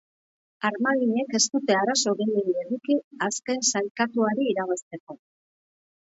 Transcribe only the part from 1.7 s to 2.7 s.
arazo gehiegi